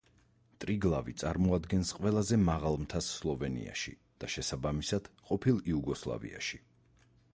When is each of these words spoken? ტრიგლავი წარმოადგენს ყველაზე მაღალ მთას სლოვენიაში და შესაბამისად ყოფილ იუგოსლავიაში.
ტრიგლავი 0.63 1.13
წარმოადგენს 1.23 1.91
ყველაზე 1.99 2.39
მაღალ 2.47 2.79
მთას 2.85 3.11
სლოვენიაში 3.19 3.93
და 4.23 4.31
შესაბამისად 4.37 5.11
ყოფილ 5.29 5.61
იუგოსლავიაში. 5.75 6.61